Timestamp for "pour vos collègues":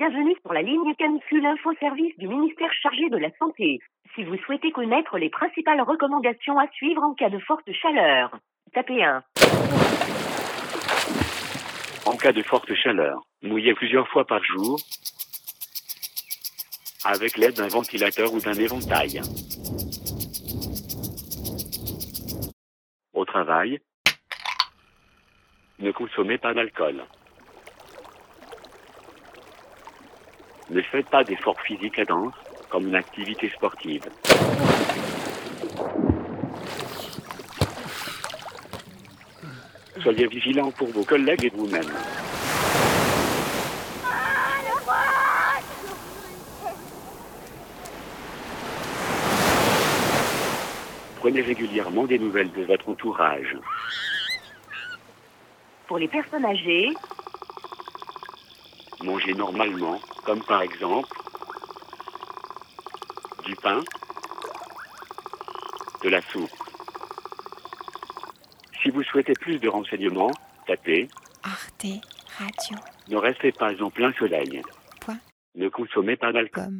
40.70-41.44